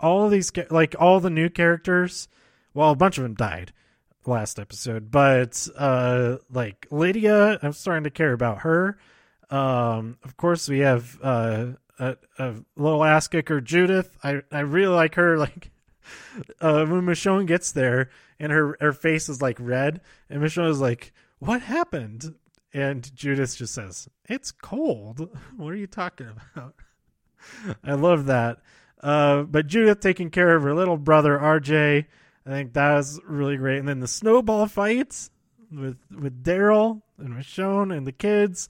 all 0.00 0.28
these 0.28 0.50
like 0.70 0.96
all 0.98 1.20
the 1.20 1.30
new 1.30 1.48
characters. 1.48 2.28
Well, 2.74 2.90
a 2.90 2.96
bunch 2.96 3.18
of 3.18 3.22
them 3.22 3.34
died 3.34 3.72
last 4.26 4.58
episode, 4.58 5.10
but 5.10 5.68
uh, 5.76 6.38
like 6.50 6.86
Lydia, 6.90 7.58
I'm 7.62 7.72
starting 7.72 8.04
to 8.04 8.10
care 8.10 8.32
about 8.32 8.58
her. 8.58 8.98
Um, 9.50 10.18
of 10.24 10.36
course, 10.36 10.68
we 10.68 10.80
have 10.80 11.18
uh, 11.22 11.66
a, 11.98 12.16
a 12.38 12.54
little 12.76 13.04
ass 13.04 13.28
kicker, 13.28 13.60
Judith. 13.60 14.16
I 14.22 14.42
I 14.50 14.60
really 14.60 14.94
like 14.94 15.14
her. 15.14 15.36
Like 15.46 15.70
uh, 16.60 16.86
when 16.86 17.02
Michonne 17.02 17.46
gets 17.46 17.72
there 17.72 18.10
and 18.38 18.52
her 18.52 18.76
her 18.80 18.92
face 18.92 19.28
is 19.28 19.42
like 19.42 19.56
red, 19.58 20.00
and 20.30 20.40
Michonne 20.40 20.70
is 20.70 20.80
like, 20.80 21.12
"What 21.38 21.62
happened?" 21.62 22.34
And 22.72 23.14
Judith 23.14 23.56
just 23.56 23.74
says, 23.74 24.08
"It's 24.26 24.52
cold." 24.52 25.28
What 25.56 25.72
are 25.72 25.76
you 25.76 25.86
talking 25.86 26.28
about? 26.28 26.74
I 27.84 27.94
love 27.94 28.26
that. 28.26 28.58
Uh, 29.02 29.42
but 29.42 29.66
Judith 29.66 30.00
taking 30.00 30.30
care 30.30 30.54
of 30.54 30.62
her 30.62 30.74
little 30.74 30.96
brother 30.96 31.38
RJ, 31.38 32.06
I 32.44 32.48
think 32.48 32.72
that 32.72 32.94
was 32.94 33.20
really 33.24 33.56
great. 33.56 33.78
And 33.78 33.88
then 33.88 34.00
the 34.00 34.08
snowball 34.08 34.66
fights 34.66 35.30
with 35.70 35.98
with 36.10 36.42
Daryl 36.44 37.02
and 37.18 37.34
Michonne 37.34 37.96
and 37.96 38.06
the 38.06 38.12
kids, 38.12 38.68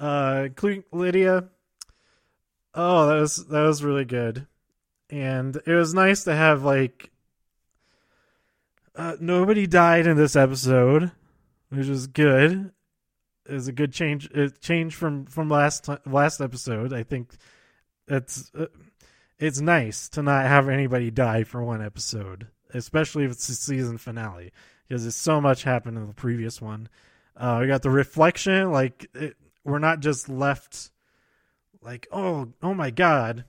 uh, 0.00 0.44
including 0.46 0.82
Lydia. 0.90 1.48
Oh, 2.74 3.06
that 3.08 3.20
was 3.20 3.46
that 3.46 3.62
was 3.62 3.84
really 3.84 4.04
good, 4.04 4.46
and 5.10 5.56
it 5.66 5.74
was 5.74 5.92
nice 5.92 6.24
to 6.24 6.34
have 6.34 6.64
like 6.64 7.10
uh, 8.96 9.16
nobody 9.20 9.66
died 9.66 10.06
in 10.06 10.16
this 10.16 10.36
episode, 10.36 11.12
which 11.68 11.86
was 11.86 12.06
good. 12.06 12.72
Was 13.48 13.66
a 13.68 13.72
good 13.72 13.92
change. 13.92 14.30
It 14.30 14.60
changed 14.60 14.96
from 14.96 15.26
from 15.26 15.48
last 15.48 15.88
last 16.06 16.40
episode. 16.40 16.92
I 16.92 17.02
think 17.02 17.32
it's 18.06 18.50
uh, 18.56 18.66
it's 19.38 19.60
nice 19.60 20.08
to 20.10 20.22
not 20.22 20.46
have 20.46 20.68
anybody 20.68 21.10
die 21.10 21.42
for 21.42 21.62
one 21.62 21.84
episode, 21.84 22.46
especially 22.72 23.24
if 23.24 23.32
it's 23.32 23.48
the 23.48 23.54
season 23.54 23.98
finale, 23.98 24.52
because 24.86 25.02
there's 25.02 25.16
so 25.16 25.40
much 25.40 25.64
happened 25.64 25.98
in 25.98 26.06
the 26.06 26.14
previous 26.14 26.62
one. 26.62 26.88
Uh, 27.36 27.58
we 27.60 27.66
got 27.66 27.82
the 27.82 27.90
reflection, 27.90 28.70
like 28.70 29.08
it, 29.14 29.36
we're 29.70 29.78
not 29.78 30.00
just 30.00 30.28
left 30.28 30.90
like 31.82 32.06
oh 32.12 32.48
oh 32.62 32.74
my 32.74 32.90
god. 32.90 33.44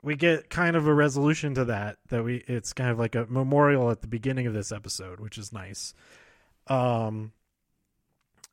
We 0.00 0.14
get 0.14 0.48
kind 0.48 0.76
of 0.76 0.86
a 0.86 0.94
resolution 0.94 1.54
to 1.54 1.64
that 1.66 1.98
that 2.08 2.22
we 2.22 2.44
it's 2.46 2.72
kind 2.72 2.90
of 2.90 2.98
like 2.98 3.14
a 3.14 3.26
memorial 3.28 3.90
at 3.90 4.00
the 4.00 4.06
beginning 4.06 4.46
of 4.46 4.54
this 4.54 4.72
episode 4.72 5.20
which 5.20 5.38
is 5.38 5.52
nice. 5.52 5.94
Um 6.68 7.32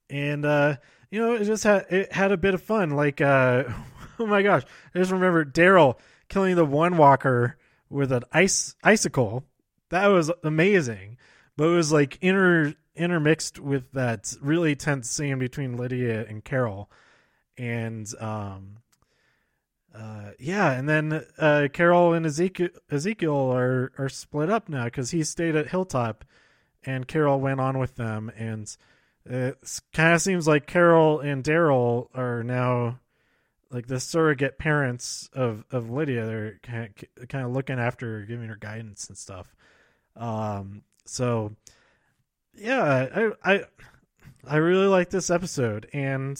and 0.09 0.45
uh 0.45 0.77
you 1.11 1.21
know 1.21 1.33
it 1.33 1.45
just 1.45 1.63
had 1.63 1.85
it 1.89 2.11
had 2.11 2.31
a 2.31 2.37
bit 2.37 2.53
of 2.53 2.63
fun. 2.63 2.91
Like 2.91 3.21
uh 3.21 3.65
oh 4.19 4.25
my 4.25 4.41
gosh. 4.41 4.63
I 4.93 4.99
just 4.99 5.11
remember 5.11 5.45
daryl 5.45 5.97
killing 6.29 6.55
the 6.55 6.65
one 6.65 6.97
walker 6.97 7.57
with 7.89 8.11
an 8.11 8.23
ice 8.31 8.75
icicle. 8.83 9.45
That 9.89 10.07
was 10.07 10.31
amazing. 10.43 11.17
But 11.57 11.65
it 11.65 11.75
was 11.75 11.91
like 11.91 12.17
inter 12.21 12.73
intermixed 12.95 13.59
with 13.59 13.91
that 13.91 14.33
really 14.41 14.75
tense 14.75 15.09
scene 15.09 15.39
between 15.39 15.77
lydia 15.77 16.25
and 16.27 16.43
carol 16.43 16.89
and 17.57 18.13
um 18.19 18.77
uh, 19.97 20.31
yeah, 20.39 20.71
and 20.71 20.89
then 20.89 21.25
uh, 21.37 21.67
Carol 21.71 22.13
and 22.13 22.25
Ezekiel, 22.25 22.69
Ezekiel 22.91 23.53
are 23.53 23.93
are 23.97 24.09
split 24.09 24.49
up 24.49 24.67
now 24.67 24.85
because 24.85 25.11
he 25.11 25.23
stayed 25.23 25.55
at 25.55 25.69
Hilltop, 25.69 26.25
and 26.83 27.07
Carol 27.07 27.39
went 27.39 27.61
on 27.61 27.79
with 27.79 27.95
them, 27.95 28.29
and 28.35 28.75
it 29.25 29.57
kind 29.93 30.13
of 30.13 30.21
seems 30.21 30.47
like 30.47 30.67
Carol 30.67 31.21
and 31.21 31.43
Daryl 31.43 32.09
are 32.13 32.43
now 32.43 32.99
like 33.71 33.87
the 33.87 33.99
surrogate 33.99 34.59
parents 34.59 35.29
of 35.33 35.63
of 35.71 35.89
Lydia. 35.89 36.25
They're 36.25 36.59
kind 36.61 36.93
of, 37.17 37.27
kind 37.29 37.45
of 37.45 37.51
looking 37.51 37.79
after 37.79 38.19
her, 38.19 38.25
giving 38.25 38.49
her 38.49 38.57
guidance 38.57 39.07
and 39.07 39.17
stuff. 39.17 39.55
Um, 40.17 40.83
so 41.05 41.55
yeah, 42.57 43.33
I 43.43 43.53
I 43.55 43.63
I 44.47 44.57
really 44.57 44.87
like 44.87 45.09
this 45.09 45.29
episode, 45.29 45.87
and 45.93 46.39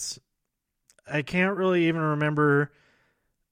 I 1.10 1.22
can't 1.22 1.56
really 1.56 1.88
even 1.88 2.00
remember 2.00 2.72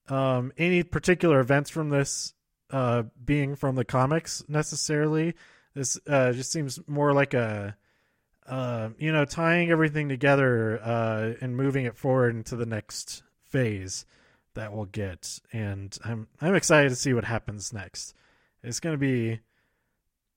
um, 0.09 0.53
any 0.59 0.83
particular 0.83 1.41
events 1.41 1.71
from 1.71 1.91
this 1.91 2.35
uh, 2.71 3.05
being 3.25 3.57
from 3.57 3.77
the 3.77 3.85
comics 3.85 4.45
necessarily. 4.49 5.35
This 5.75 5.99
uh, 6.07 6.33
just 6.33 6.53
seems 6.53 6.81
more 6.87 7.13
like 7.13 7.35
a, 7.35 7.77
uh, 8.47 8.91
you 8.99 9.13
know, 9.13 9.25
tying 9.25 9.71
everything 9.71 10.09
together 10.09 10.81
uh, 10.83 11.35
and 11.41 11.57
moving 11.57 11.85
it 11.85 11.97
forward 11.97 12.35
into 12.35 12.57
the 12.57 12.67
next 12.67 13.23
phase 13.43 14.07
that 14.55 14.73
we'll 14.73 14.87
get. 14.87 15.41
And 15.53 15.97
I'm 16.05 16.29
I'm 16.41 16.55
excited 16.55 16.91
to 16.91 16.97
see 16.97 17.13
what 17.13 17.25
happens 17.25 17.73
next. 17.73 18.15
It's 18.63 18.81
to 18.95 18.99
be 18.99 19.41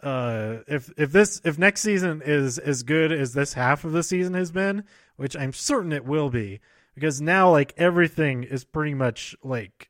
uh 0.03 0.57
if 0.67 0.91
if 0.97 1.11
this 1.11 1.41
if 1.43 1.57
next 1.57 1.81
season 1.81 2.21
is 2.23 2.57
as 2.59 2.83
good 2.83 3.11
as 3.11 3.33
this 3.33 3.53
half 3.53 3.83
of 3.83 3.91
the 3.91 4.03
season 4.03 4.33
has 4.33 4.51
been, 4.51 4.83
which 5.15 5.35
I'm 5.35 5.53
certain 5.53 5.91
it 5.91 6.05
will 6.05 6.29
be, 6.29 6.59
because 6.95 7.21
now 7.21 7.51
like 7.51 7.73
everything 7.77 8.43
is 8.43 8.63
pretty 8.63 8.93
much 8.93 9.35
like 9.43 9.89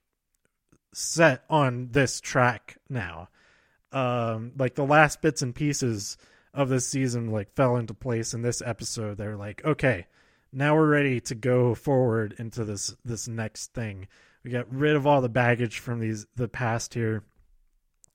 set 0.93 1.43
on 1.49 1.89
this 1.91 2.21
track 2.21 2.77
now. 2.89 3.29
Um 3.91 4.53
like 4.57 4.75
the 4.75 4.85
last 4.85 5.21
bits 5.21 5.41
and 5.41 5.53
pieces 5.53 6.17
of 6.53 6.69
this 6.69 6.87
season 6.87 7.31
like 7.31 7.53
fell 7.55 7.75
into 7.77 7.93
place 7.93 8.33
in 8.33 8.41
this 8.41 8.61
episode. 8.65 9.17
They're 9.17 9.37
like, 9.37 9.63
okay, 9.63 10.07
now 10.51 10.75
we're 10.75 10.89
ready 10.89 11.19
to 11.21 11.35
go 11.35 11.75
forward 11.75 12.33
into 12.39 12.63
this 12.63 12.95
this 13.05 13.27
next 13.27 13.73
thing. 13.73 14.07
We 14.43 14.51
got 14.51 14.73
rid 14.73 14.95
of 14.95 15.05
all 15.05 15.21
the 15.21 15.29
baggage 15.29 15.79
from 15.79 15.99
these 15.99 16.25
the 16.35 16.47
past 16.47 16.93
here. 16.93 17.23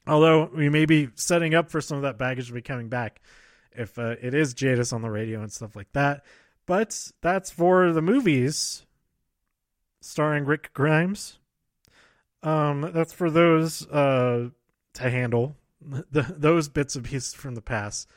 Although 0.06 0.50
we 0.54 0.68
may 0.68 0.84
be 0.84 1.10
setting 1.14 1.54
up 1.54 1.70
for 1.70 1.80
some 1.80 1.96
of 1.96 2.02
that 2.02 2.18
baggage 2.18 2.48
to 2.48 2.52
be 2.52 2.62
coming 2.62 2.88
back 2.88 3.20
if 3.74 3.98
uh, 3.98 4.16
it 4.20 4.34
is 4.34 4.54
Jadis 4.54 4.92
on 4.92 5.02
the 5.02 5.10
radio 5.10 5.40
and 5.40 5.52
stuff 5.52 5.76
like 5.76 5.92
that. 5.92 6.24
But 6.66 7.10
that's 7.20 7.50
for 7.50 7.92
the 7.92 8.02
movies 8.02 8.84
starring 10.00 10.44
Rick 10.44 10.70
Grimes. 10.74 11.38
Um, 12.42 12.90
that's 12.92 13.12
for 13.12 13.30
those 13.30 13.86
uh, 13.88 14.48
to 14.94 15.10
handle 15.10 15.56
the, 16.10 16.22
those 16.22 16.68
bits 16.68 16.96
of 16.96 17.04
pieces 17.04 17.34
from 17.34 17.54
the 17.54 17.62
past, 17.62 18.08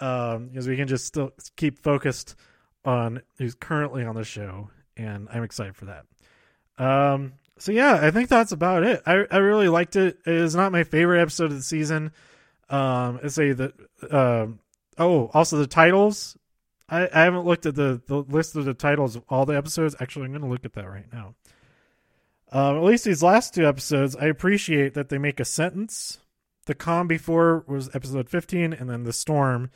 um, 0.00 0.48
because 0.48 0.68
we 0.68 0.76
can 0.76 0.88
just 0.88 1.06
still 1.06 1.32
keep 1.56 1.78
focused 1.78 2.36
on 2.84 3.22
who's 3.38 3.54
currently 3.54 4.04
on 4.04 4.14
the 4.14 4.24
show, 4.24 4.70
and 4.96 5.28
I'm 5.32 5.42
excited 5.42 5.76
for 5.76 5.86
that. 5.86 6.04
Um, 6.78 7.34
so 7.62 7.72
yeah, 7.72 7.98
I 8.00 8.10
think 8.10 8.28
that's 8.28 8.52
about 8.52 8.82
it. 8.82 9.02
I 9.06 9.24
I 9.30 9.38
really 9.38 9.68
liked 9.68 9.96
it. 9.96 10.18
It 10.26 10.34
is 10.34 10.54
not 10.54 10.72
my 10.72 10.84
favorite 10.84 11.20
episode 11.20 11.46
of 11.52 11.56
the 11.56 11.62
season. 11.62 12.12
Um, 12.68 13.20
I 13.22 13.28
say 13.28 13.52
that. 13.52 13.72
Um, 14.10 14.60
oh, 14.98 15.30
also 15.32 15.58
the 15.58 15.66
titles 15.66 16.36
I, 16.92 17.08
I 17.12 17.22
haven't 17.22 17.46
looked 17.46 17.64
at 17.64 17.74
the, 17.74 18.02
the 18.06 18.18
list 18.18 18.54
of 18.54 18.66
the 18.66 18.74
titles 18.74 19.16
of 19.16 19.24
all 19.30 19.46
the 19.46 19.56
episodes. 19.56 19.96
Actually, 19.98 20.26
I'm 20.26 20.32
going 20.32 20.42
to 20.42 20.48
look 20.48 20.66
at 20.66 20.74
that 20.74 20.88
right 20.88 21.10
now. 21.10 21.34
Um, 22.52 22.76
at 22.76 22.82
least 22.82 23.04
these 23.04 23.22
last 23.22 23.54
two 23.54 23.66
episodes, 23.66 24.14
I 24.14 24.26
appreciate 24.26 24.92
that 24.92 25.08
they 25.08 25.16
make 25.16 25.40
a 25.40 25.44
sentence. 25.46 26.18
The 26.66 26.74
calm 26.74 27.08
before 27.08 27.64
was 27.66 27.88
episode 27.94 28.28
15, 28.28 28.74
and 28.74 28.90
then 28.90 29.04
the 29.04 29.12
storm 29.14 29.70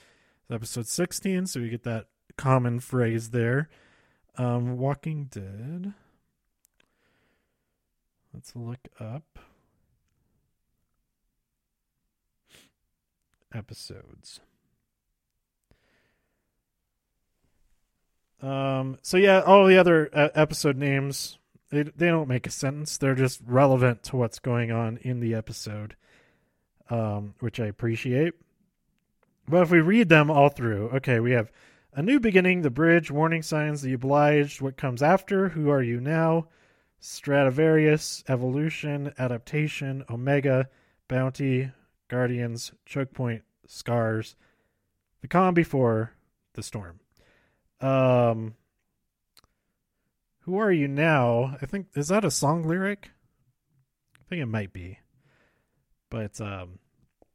episode 0.51 0.87
16. 0.87 1.47
So 1.47 1.61
you 1.61 1.71
get 1.71 1.85
that 1.85 2.09
common 2.37 2.81
phrase 2.81 3.31
there. 3.31 3.71
Um, 4.37 4.77
Walking 4.77 5.25
Dead. 5.25 5.95
Let's 8.37 8.55
look 8.55 8.89
up 9.01 9.39
episodes. 13.55 14.41
Um, 18.43 18.99
so 19.01 19.17
yeah, 19.17 19.41
all 19.41 19.67
the 19.67 19.79
other 19.79 20.11
uh, 20.13 20.29
episode 20.35 20.77
names 20.77 21.39
They 21.71 21.85
they 21.85 22.09
don't 22.09 22.29
make 22.29 22.47
a 22.47 22.51
sentence. 22.51 22.99
They're 22.99 23.15
just 23.15 23.41
relevant 23.47 24.03
to 24.05 24.17
what's 24.17 24.39
going 24.39 24.71
on 24.71 24.99
in 24.99 25.21
the 25.21 25.35
episode, 25.35 25.97
um, 26.91 27.35
which 27.41 27.59
I 27.59 27.67
appreciate. 27.67 28.35
But 29.49 29.63
if 29.63 29.71
we 29.71 29.81
read 29.81 30.11
them 30.11 30.31
all 30.31 30.51
through, 30.51 30.91
okay, 30.97 31.21
we 31.21 31.33
have 31.33 31.51
a 31.95 32.03
new 32.03 32.21
beginning, 32.21 32.63
the 32.63 32.71
bridge, 32.71 33.11
warning 33.11 33.43
signs, 33.43 33.81
the 33.81 33.95
obliged, 33.95 34.61
what 34.61 34.77
comes 34.77 35.03
after, 35.03 35.49
who 35.51 35.71
are 35.71 35.83
you 35.83 36.01
now, 36.01 36.49
Stradivarius, 36.99 38.25
evolution, 38.29 39.13
adaptation, 39.19 40.05
Omega, 40.11 40.69
bounty, 41.09 41.71
guardians, 42.09 42.73
choke 42.85 43.13
point, 43.13 43.43
scars, 43.67 44.37
the 45.21 45.29
calm 45.29 45.55
before 45.55 46.13
the 46.55 46.63
storm. 46.63 47.01
Um, 47.81 48.55
who 50.41 50.59
are 50.59 50.73
you 50.73 50.89
now? 50.89 51.57
I 51.61 51.67
think 51.67 51.89
is 51.95 52.09
that 52.09 52.25
a 52.25 52.31
song 52.31 52.63
lyric? 52.63 53.11
I 54.17 54.23
think 54.29 54.43
it 54.43 54.47
might 54.47 54.73
be. 54.73 54.99
But 56.11 56.41
um, 56.41 56.79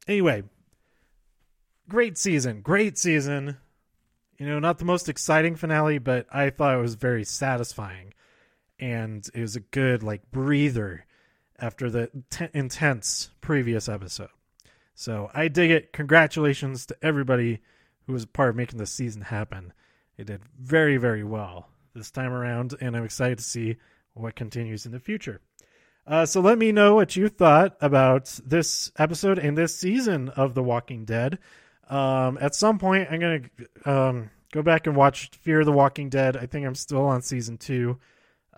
anyway, 0.08 0.44
great 1.88 2.18
season, 2.18 2.62
great 2.62 2.98
season. 2.98 3.58
You 4.38 4.46
know, 4.46 4.58
not 4.58 4.78
the 4.78 4.84
most 4.84 5.08
exciting 5.08 5.56
finale, 5.56 5.98
but 5.98 6.26
I 6.32 6.50
thought 6.50 6.74
it 6.74 6.80
was 6.80 6.94
very 6.94 7.22
satisfying, 7.24 8.12
and 8.82 9.28
it 9.32 9.40
was 9.40 9.54
a 9.54 9.60
good 9.60 10.02
like 10.02 10.28
breather 10.32 11.06
after 11.60 11.88
the 11.88 12.10
t- 12.30 12.48
intense 12.52 13.30
previous 13.40 13.88
episode. 13.88 14.30
So 14.96 15.30
I 15.32 15.46
dig 15.46 15.70
it. 15.70 15.92
Congratulations 15.92 16.84
to 16.86 16.96
everybody 17.00 17.60
who 18.06 18.12
was 18.12 18.26
part 18.26 18.50
of 18.50 18.56
making 18.56 18.80
this 18.80 18.90
season 18.90 19.22
happen. 19.22 19.72
It 20.18 20.26
did 20.26 20.42
very, 20.58 20.96
very 20.96 21.22
well 21.22 21.68
this 21.94 22.10
time 22.10 22.32
around, 22.32 22.74
and 22.80 22.96
I'm 22.96 23.04
excited 23.04 23.38
to 23.38 23.44
see 23.44 23.76
what 24.14 24.34
continues 24.34 24.84
in 24.84 24.90
the 24.90 24.98
future. 24.98 25.40
Uh, 26.04 26.26
so 26.26 26.40
let 26.40 26.58
me 26.58 26.72
know 26.72 26.96
what 26.96 27.14
you 27.14 27.28
thought 27.28 27.76
about 27.80 28.40
this 28.44 28.90
episode 28.98 29.38
and 29.38 29.56
this 29.56 29.76
season 29.76 30.28
of 30.30 30.54
The 30.54 30.62
Walking 30.62 31.04
Dead. 31.04 31.38
Um, 31.88 32.36
at 32.40 32.56
some 32.56 32.80
point, 32.80 33.06
I'm 33.12 33.20
gonna 33.20 33.42
um, 33.84 34.30
go 34.52 34.62
back 34.62 34.88
and 34.88 34.96
watch 34.96 35.30
Fear 35.40 35.64
the 35.64 35.70
Walking 35.70 36.08
Dead. 36.08 36.36
I 36.36 36.46
think 36.46 36.66
I'm 36.66 36.74
still 36.74 37.04
on 37.04 37.22
season 37.22 37.58
two. 37.58 38.00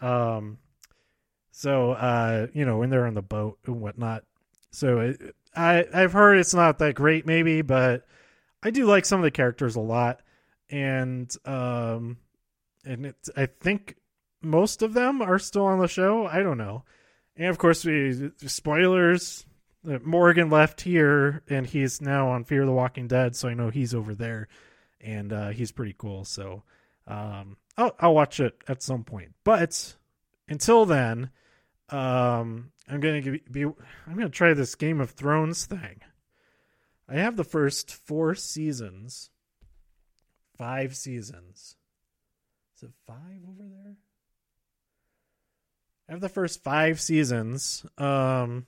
Um, 0.00 0.58
so 1.50 1.92
uh, 1.92 2.48
you 2.52 2.64
know 2.64 2.78
when 2.78 2.90
they're 2.90 3.06
on 3.06 3.14
the 3.14 3.22
boat 3.22 3.58
and 3.66 3.80
whatnot. 3.80 4.24
So 4.70 4.98
it, 5.00 5.36
I 5.54 5.86
I've 5.94 6.12
heard 6.12 6.38
it's 6.38 6.54
not 6.54 6.78
that 6.78 6.94
great, 6.94 7.26
maybe, 7.26 7.62
but 7.62 8.06
I 8.62 8.70
do 8.70 8.86
like 8.86 9.04
some 9.04 9.20
of 9.20 9.24
the 9.24 9.30
characters 9.30 9.76
a 9.76 9.80
lot, 9.80 10.20
and 10.68 11.30
um, 11.44 12.18
and 12.84 13.06
it 13.06 13.28
I 13.36 13.46
think 13.46 13.96
most 14.42 14.82
of 14.82 14.94
them 14.94 15.22
are 15.22 15.38
still 15.38 15.66
on 15.66 15.78
the 15.78 15.88
show. 15.88 16.26
I 16.26 16.42
don't 16.42 16.58
know, 16.58 16.84
and 17.36 17.48
of 17.48 17.58
course 17.58 17.84
we 17.84 18.30
spoilers. 18.38 19.46
Morgan 20.02 20.48
left 20.48 20.80
here, 20.80 21.42
and 21.46 21.66
he's 21.66 22.00
now 22.00 22.30
on 22.30 22.44
Fear 22.44 22.64
the 22.64 22.72
Walking 22.72 23.06
Dead, 23.06 23.36
so 23.36 23.48
I 23.50 23.54
know 23.54 23.68
he's 23.68 23.94
over 23.94 24.14
there, 24.14 24.48
and 24.98 25.30
uh, 25.30 25.48
he's 25.50 25.72
pretty 25.72 25.94
cool. 25.96 26.24
So 26.24 26.62
um, 27.06 27.58
I'll 27.76 27.94
I'll 27.98 28.14
watch 28.14 28.40
it 28.40 28.62
at 28.68 28.82
some 28.82 29.04
point, 29.04 29.34
but 29.42 29.96
until 30.48 30.86
then, 30.86 31.30
um, 31.90 32.72
I'm 32.88 33.00
gonna 33.00 33.38
be 33.50 33.64
I'm 33.64 33.74
gonna 34.14 34.28
try 34.28 34.54
this 34.54 34.74
Game 34.74 35.00
of 35.00 35.10
Thrones 35.10 35.66
thing. 35.66 36.00
I 37.08 37.16
have 37.16 37.36
the 37.36 37.44
first 37.44 37.92
four 37.92 38.34
seasons, 38.34 39.30
five 40.56 40.96
seasons. 40.96 41.76
Is 42.76 42.84
it 42.84 42.92
five 43.06 43.42
over 43.48 43.68
there? 43.68 43.96
I 46.08 46.12
have 46.12 46.20
the 46.20 46.28
first 46.28 46.62
five 46.62 47.00
seasons, 47.00 47.84
um, 47.98 48.66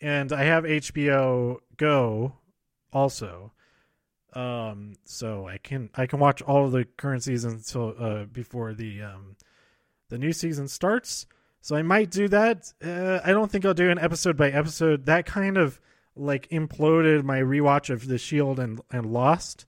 and 0.00 0.32
I 0.32 0.44
have 0.44 0.64
HBO 0.64 1.58
Go 1.76 2.34
also. 2.92 3.52
Um, 4.34 4.94
so 5.04 5.46
I 5.46 5.58
can 5.58 5.90
I 5.94 6.06
can 6.06 6.18
watch 6.18 6.40
all 6.42 6.64
of 6.64 6.72
the 6.72 6.84
current 6.96 7.22
seasons 7.22 7.66
until 7.66 7.94
uh, 7.98 8.24
before 8.24 8.72
the 8.72 9.02
um, 9.02 9.36
the 10.08 10.18
new 10.18 10.32
season 10.32 10.68
starts. 10.68 11.26
So 11.60 11.76
I 11.76 11.82
might 11.82 12.10
do 12.10 12.28
that. 12.28 12.72
Uh, 12.84 13.20
I 13.24 13.32
don't 13.32 13.50
think 13.50 13.64
I'll 13.64 13.74
do 13.74 13.90
an 13.90 13.98
episode 13.98 14.36
by 14.36 14.50
episode. 14.50 15.06
That 15.06 15.26
kind 15.26 15.56
of 15.56 15.80
like 16.16 16.48
imploded 16.50 17.24
my 17.24 17.40
rewatch 17.40 17.90
of 17.90 18.06
The 18.06 18.18
Shield 18.18 18.58
and 18.58 18.80
and 18.90 19.12
Lost. 19.12 19.66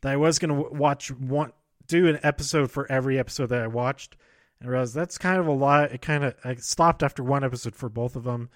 That 0.00 0.12
I 0.12 0.16
was 0.16 0.38
gonna 0.38 0.62
watch 0.62 1.10
one 1.10 1.52
do 1.86 2.06
an 2.08 2.20
episode 2.22 2.70
for 2.70 2.90
every 2.90 3.18
episode 3.18 3.48
that 3.48 3.62
I 3.62 3.66
watched, 3.66 4.16
and 4.60 4.70
realized 4.70 4.94
that's 4.94 5.18
kind 5.18 5.38
of 5.38 5.46
a 5.46 5.52
lot. 5.52 5.92
It 5.92 6.02
kind 6.02 6.24
of 6.24 6.34
I 6.44 6.54
stopped 6.54 7.02
after 7.02 7.22
one 7.24 7.42
episode 7.42 7.74
for 7.74 7.88
both 7.88 8.14
of 8.14 8.24
them. 8.24 8.48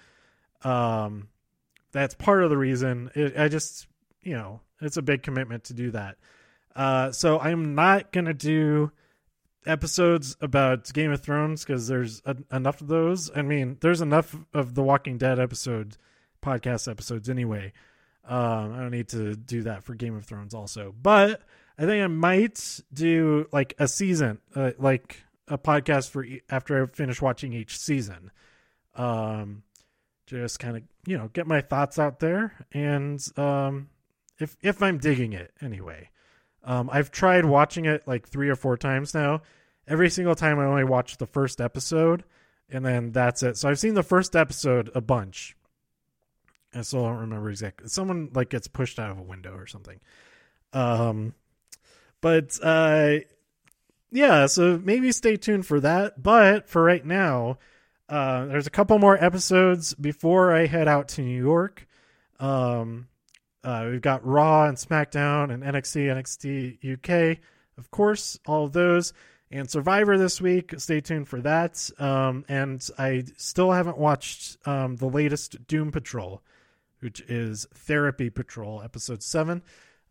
Um, 0.63 1.27
that's 1.91 2.15
part 2.15 2.43
of 2.43 2.49
the 2.49 2.57
reason. 2.57 3.11
It, 3.13 3.37
I 3.37 3.49
just 3.49 3.87
you 4.21 4.33
know 4.33 4.61
it's 4.81 4.97
a 4.97 5.01
big 5.01 5.23
commitment 5.23 5.65
to 5.65 5.73
do 5.73 5.91
that. 5.91 6.17
Uh, 6.75 7.11
so 7.11 7.39
I'm 7.39 7.75
not 7.75 8.11
gonna 8.11 8.33
do 8.33 8.91
episodes 9.65 10.35
about 10.41 10.91
Game 10.93 11.11
of 11.11 11.21
Thrones 11.21 11.63
because 11.63 11.87
there's 11.87 12.21
a, 12.25 12.35
enough 12.51 12.81
of 12.81 12.87
those. 12.87 13.29
I 13.35 13.41
mean, 13.41 13.77
there's 13.81 14.01
enough 14.01 14.35
of 14.53 14.75
the 14.75 14.83
Walking 14.83 15.17
Dead 15.17 15.39
episodes, 15.39 15.97
podcast 16.41 16.89
episodes 16.89 17.29
anyway. 17.29 17.73
Um, 18.25 18.73
I 18.73 18.79
don't 18.79 18.91
need 18.91 19.09
to 19.09 19.35
do 19.35 19.63
that 19.63 19.83
for 19.83 19.95
Game 19.95 20.15
of 20.15 20.25
Thrones 20.25 20.53
also, 20.53 20.93
but 21.01 21.41
I 21.77 21.85
think 21.85 22.03
I 22.03 22.07
might 22.07 22.81
do 22.93 23.47
like 23.51 23.73
a 23.79 23.87
season, 23.87 24.39
uh, 24.55 24.71
like 24.77 25.23
a 25.47 25.57
podcast 25.57 26.09
for 26.09 26.23
e- 26.23 26.41
after 26.49 26.83
I 26.83 26.85
finish 26.87 27.21
watching 27.21 27.53
each 27.53 27.77
season. 27.77 28.31
Um, 28.95 29.63
just 30.27 30.59
kind 30.59 30.77
of 30.77 30.83
you 31.07 31.17
know 31.17 31.29
get 31.33 31.47
my 31.47 31.61
thoughts 31.61 31.97
out 31.97 32.19
there, 32.19 32.53
and 32.71 33.19
um, 33.37 33.89
if 34.39 34.57
if 34.61 34.81
I'm 34.81 34.97
digging 34.97 35.33
it 35.33 35.53
anyway. 35.61 36.09
Um, 36.63 36.89
I've 36.91 37.11
tried 37.11 37.45
watching 37.45 37.85
it 37.85 38.07
like 38.07 38.27
three 38.27 38.49
or 38.49 38.55
four 38.55 38.77
times 38.77 39.13
now. 39.13 39.41
Every 39.87 40.09
single 40.09 40.35
time 40.35 40.59
I 40.59 40.65
only 40.65 40.83
watch 40.83 41.17
the 41.17 41.25
first 41.25 41.61
episode, 41.61 42.23
and 42.69 42.85
then 42.85 43.11
that's 43.11 43.43
it. 43.43 43.57
So 43.57 43.69
I've 43.69 43.79
seen 43.79 43.93
the 43.93 44.03
first 44.03 44.35
episode 44.35 44.91
a 44.93 45.01
bunch. 45.01 45.55
I 46.73 46.81
still 46.81 47.03
don't 47.03 47.17
remember 47.17 47.49
exactly. 47.49 47.87
Someone 47.87 48.29
like 48.33 48.49
gets 48.49 48.67
pushed 48.67 48.99
out 48.99 49.09
of 49.09 49.17
a 49.17 49.23
window 49.23 49.55
or 49.55 49.65
something. 49.65 49.99
Um, 50.73 51.33
but 52.21 52.59
uh, 52.61 53.17
yeah. 54.11 54.45
So 54.45 54.79
maybe 54.83 55.11
stay 55.11 55.37
tuned 55.37 55.65
for 55.65 55.79
that. 55.79 56.21
But 56.21 56.69
for 56.69 56.83
right 56.83 57.03
now, 57.03 57.57
uh, 58.07 58.45
there's 58.45 58.67
a 58.67 58.71
couple 58.71 58.99
more 58.99 59.23
episodes 59.23 59.93
before 59.95 60.55
I 60.55 60.67
head 60.67 60.87
out 60.87 61.07
to 61.09 61.21
New 61.21 61.41
York. 61.41 61.87
Um, 62.39 63.07
uh, 63.69 63.87
we've 63.91 64.01
got 64.01 64.25
Raw 64.25 64.65
and 64.65 64.75
SmackDown 64.75 65.53
and 65.53 65.61
NXT, 65.61 66.07
NXT 66.07 66.93
UK, 67.33 67.37
of 67.77 67.91
course, 67.91 68.39
all 68.47 68.65
of 68.65 68.73
those. 68.73 69.13
And 69.51 69.69
Survivor 69.69 70.17
this 70.17 70.41
week. 70.41 70.73
Stay 70.77 71.01
tuned 71.01 71.27
for 71.27 71.39
that. 71.41 71.87
Um, 71.99 72.45
and 72.49 72.87
I 72.97 73.25
still 73.37 73.71
haven't 73.71 73.99
watched 73.99 74.57
um, 74.67 74.95
the 74.95 75.05
latest 75.05 75.67
Doom 75.67 75.91
Patrol, 75.91 76.41
which 76.99 77.21
is 77.21 77.67
Therapy 77.71 78.31
Patrol, 78.31 78.81
episode 78.81 79.21
7. 79.21 79.61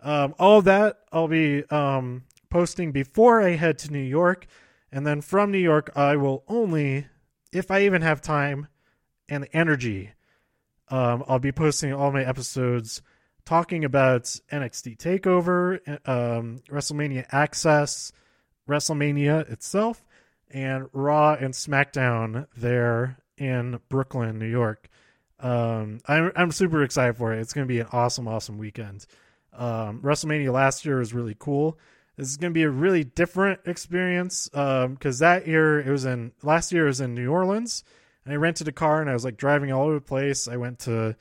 Um, 0.01 0.37
all 0.39 0.63
that 0.63 1.01
I'll 1.11 1.27
be 1.27 1.65
um, 1.71 2.23
posting 2.51 2.93
before 2.93 3.43
I 3.43 3.57
head 3.57 3.79
to 3.79 3.93
New 3.93 3.99
York. 3.99 4.47
And 4.93 5.05
then 5.05 5.21
from 5.21 5.51
New 5.51 5.59
York, 5.59 5.91
I 5.97 6.15
will 6.15 6.45
only, 6.47 7.09
if 7.53 7.73
I 7.73 7.83
even 7.83 8.03
have 8.03 8.21
time 8.21 8.69
and 9.29 9.49
energy, 9.53 10.13
um, 10.91 11.25
I'll 11.27 11.41
be 11.41 11.53
posting 11.53 11.93
all 11.93 12.13
my 12.13 12.25
episodes 12.25 13.03
talking 13.49 13.83
about 13.83 14.25
NXT 14.53 14.99
Takeover, 14.99 15.79
um, 16.07 16.59
WrestleMania 16.69 17.27
Axxess, 17.31 18.13
WrestleMania 18.69 19.51
itself, 19.51 20.05
and 20.51 20.87
Raw 20.93 21.33
and 21.33 21.55
SmackDown 21.55 22.47
there 22.55 23.17
in 23.39 23.81
Brooklyn, 23.89 24.39
New 24.39 24.51
York. 24.51 24.91
Um, 25.41 26.01
I'm 26.07 26.31
I'm 26.37 26.53
super 26.53 26.83
excited 26.83 27.17
for 27.17 27.33
it. 27.33 27.41
It's 27.41 27.55
going 27.55 27.67
to 27.67 27.73
be 27.73 27.81
an 27.81 27.87
awesome, 27.91 28.29
awesome 28.29 28.59
weekend. 28.59 29.07
Um, 29.55 30.03
WrestleMania 30.03 30.53
last 30.53 30.85
year 30.85 30.99
was 30.99 31.15
really 31.15 31.37
cool. 31.39 31.79
This 32.19 32.29
is 32.29 32.37
going 32.37 32.53
to 32.53 32.55
be 32.55 32.65
a 32.65 32.71
really 32.71 33.05
different 33.05 33.61
experience 33.65 34.51
because 34.51 35.23
um, 35.23 35.27
that 35.27 35.47
year 35.47 35.81
it 35.81 35.91
was 35.91 36.05
in 36.05 36.33
last 36.43 36.71
year 36.71 36.85
it 36.85 36.89
was 36.89 37.01
in 37.01 37.15
New 37.15 37.31
Orleans, 37.31 37.83
and 38.27 38.35
I 38.35 38.37
rented 38.37 38.69
a 38.69 38.73
car 38.73 39.01
and 39.01 39.09
I 39.09 39.15
was 39.15 39.25
like 39.25 39.39
driving 39.39 39.73
all 39.73 39.85
over 39.85 39.95
the 39.95 40.01
place. 40.03 40.49
I 40.49 40.59
went 40.59 40.81
to 40.81 41.17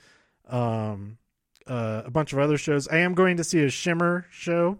um, 0.50 1.20
uh, 1.68 2.04
a 2.06 2.12
bunch 2.12 2.34
of 2.34 2.40
other 2.40 2.58
shows. 2.58 2.88
I 2.88 2.98
am 2.98 3.14
going 3.14 3.38
to 3.38 3.44
see 3.44 3.64
a 3.64 3.70
Shimmer 3.70 4.26
show 4.32 4.80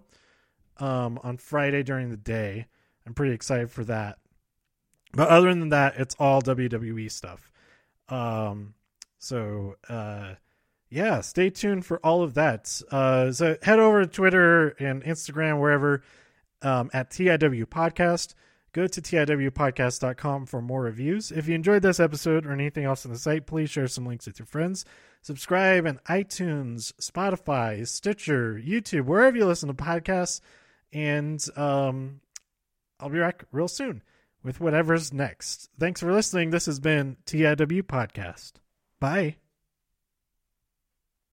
um, 0.78 1.18
on 1.22 1.36
Friday 1.36 1.82
during 1.82 2.10
the 2.10 2.16
day. 2.16 2.66
I'm 3.06 3.14
pretty 3.14 3.34
excited 3.34 3.70
for 3.70 3.84
that. 3.84 4.18
But 5.12 5.28
other 5.28 5.48
than 5.48 5.70
that, 5.70 5.94
it's 5.96 6.14
all 6.18 6.42
WWE 6.42 7.10
stuff. 7.10 7.50
Um, 8.08 8.74
so 9.18 9.76
uh, 9.88 10.34
yeah, 10.90 11.20
stay 11.20 11.50
tuned 11.50 11.84
for 11.84 11.98
all 12.04 12.22
of 12.22 12.34
that. 12.34 12.80
Uh, 12.90 13.32
so 13.32 13.56
head 13.62 13.78
over 13.78 14.04
to 14.04 14.06
Twitter 14.06 14.68
and 14.78 15.02
Instagram, 15.04 15.60
wherever, 15.60 16.02
um, 16.62 16.90
at 16.92 17.10
TIW 17.10 17.66
Podcast. 17.66 18.34
Go 18.72 18.86
to 18.86 19.00
TIWpodcast.com 19.00 20.46
for 20.46 20.60
more 20.60 20.82
reviews. 20.82 21.32
If 21.32 21.48
you 21.48 21.54
enjoyed 21.54 21.82
this 21.82 22.00
episode 22.00 22.46
or 22.46 22.52
anything 22.52 22.84
else 22.84 23.06
on 23.06 23.12
the 23.12 23.18
site, 23.18 23.46
please 23.46 23.70
share 23.70 23.88
some 23.88 24.06
links 24.06 24.26
with 24.26 24.38
your 24.38 24.46
friends. 24.46 24.84
Subscribe 25.22 25.86
on 25.86 26.00
iTunes, 26.08 26.92
Spotify, 27.00 27.86
Stitcher, 27.86 28.54
YouTube, 28.54 29.06
wherever 29.06 29.36
you 29.36 29.46
listen 29.46 29.68
to 29.68 29.74
podcasts. 29.74 30.40
And 30.92 31.44
um, 31.56 32.20
I'll 33.00 33.08
be 33.08 33.18
back 33.18 33.44
real 33.52 33.68
soon 33.68 34.02
with 34.42 34.60
whatever's 34.60 35.12
next. 35.12 35.70
Thanks 35.78 36.00
for 36.00 36.12
listening. 36.12 36.50
This 36.50 36.66
has 36.66 36.80
been 36.80 37.16
TIW 37.26 37.82
Podcast. 37.82 38.52
Bye. 39.00 39.36